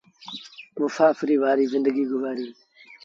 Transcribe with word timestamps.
مسآڦريٚ 0.81 1.41
وآريٚ 1.41 1.71
زندگيٚ 1.73 2.09
گزآريٚ۔ 2.11 2.53